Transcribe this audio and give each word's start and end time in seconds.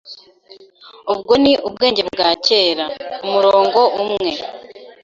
Ubwo 1.13 1.33
ni 1.43 1.53
ubwenge 1.67 2.01
bwa 2.09 2.29
kera, 2.45 2.85
Umurongo 3.25 3.79
umwe 4.01 4.29